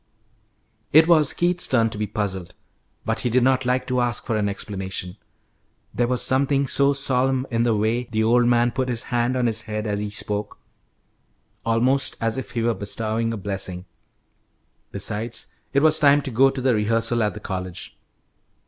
[0.91, 2.55] It was Keith's turn to be puzzled,
[3.05, 5.15] but he did not like to ask for an explanation;
[5.93, 9.45] there was something so solemn in the way the old man put his hand on
[9.45, 10.57] his head as he spoke,
[11.63, 13.85] almost as if he were bestowing a blessing.
[14.91, 17.95] Besides, it was time to go to the rehearsal at the college.